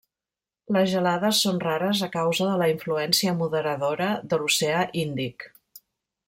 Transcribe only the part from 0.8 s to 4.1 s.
gelades són rares a causa de la influència moderadora